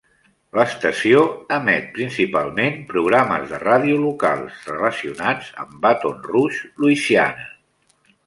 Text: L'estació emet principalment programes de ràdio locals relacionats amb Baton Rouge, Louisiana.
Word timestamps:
L'estació 0.59 1.19
emet 1.57 1.83
principalment 1.97 2.79
programes 2.93 3.45
de 3.51 3.59
ràdio 3.65 3.99
locals 4.07 4.65
relacionats 4.71 5.51
amb 5.65 5.77
Baton 5.85 6.17
Rouge, 6.31 6.65
Louisiana. 6.85 7.47